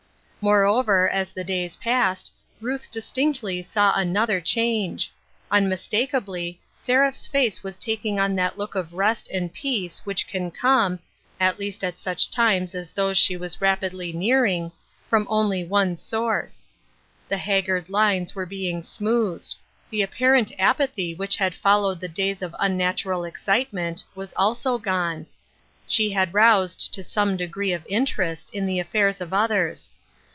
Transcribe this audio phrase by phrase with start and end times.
[0.43, 5.13] Moreover, as the days passed, Ruth distinctly saw another change;
[5.51, 10.97] unmistakably, Seraph's face was taking on that look of rest and peace which can come—
[11.39, 14.71] at least at such times as those she was rapidly nearing—
[15.11, 16.65] from only one source.
[17.29, 19.55] The haggard lines were being smoothed;
[19.91, 25.27] the apparent apathy which had followed the days of unnatural excitement, was also gone;
[25.85, 29.91] she had roused to some degree of interest in the affairs of others.